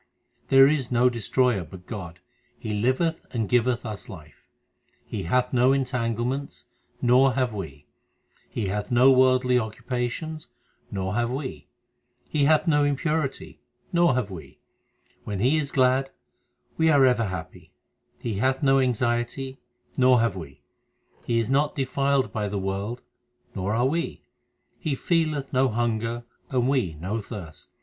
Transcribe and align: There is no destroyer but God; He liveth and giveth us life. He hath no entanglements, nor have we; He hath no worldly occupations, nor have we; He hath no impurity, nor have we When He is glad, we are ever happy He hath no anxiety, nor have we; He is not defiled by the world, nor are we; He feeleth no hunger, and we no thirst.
There 0.47 0.67
is 0.67 0.91
no 0.91 1.11
destroyer 1.11 1.63
but 1.63 1.85
God; 1.85 2.21
He 2.57 2.73
liveth 2.73 3.23
and 3.35 3.47
giveth 3.47 3.85
us 3.85 4.09
life. 4.09 4.47
He 5.05 5.21
hath 5.29 5.53
no 5.53 5.73
entanglements, 5.73 6.65
nor 7.03 7.33
have 7.33 7.53
we; 7.53 7.85
He 8.49 8.65
hath 8.69 8.89
no 8.89 9.11
worldly 9.11 9.59
occupations, 9.59 10.47
nor 10.89 11.13
have 11.13 11.29
we; 11.29 11.67
He 12.27 12.45
hath 12.45 12.67
no 12.67 12.83
impurity, 12.83 13.59
nor 13.93 14.15
have 14.15 14.31
we 14.31 14.57
When 15.23 15.37
He 15.39 15.57
is 15.57 15.71
glad, 15.71 16.09
we 16.77 16.89
are 16.89 17.05
ever 17.05 17.25
happy 17.25 17.71
He 18.17 18.39
hath 18.39 18.63
no 18.63 18.79
anxiety, 18.79 19.59
nor 19.97 20.19
have 20.19 20.35
we; 20.35 20.63
He 21.25 21.37
is 21.37 21.47
not 21.51 21.75
defiled 21.75 22.31
by 22.33 22.47
the 22.47 22.57
world, 22.57 23.03
nor 23.53 23.75
are 23.75 23.85
we; 23.85 24.23
He 24.79 24.95
feeleth 24.95 25.53
no 25.53 25.67
hunger, 25.69 26.23
and 26.49 26.67
we 26.67 26.93
no 26.99 27.21
thirst. 27.21 27.73